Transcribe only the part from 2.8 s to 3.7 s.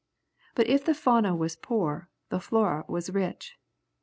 was rich.